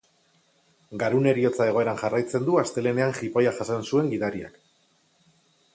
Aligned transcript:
Garun 1.03 1.27
heriotza 1.31 1.67
egoeran 1.73 1.99
jarraitzen 2.03 2.47
du 2.49 2.57
astelehenean 2.63 3.15
jipoia 3.19 3.53
jasan 3.61 3.87
zuen 3.91 4.13
gidariak. 4.15 4.57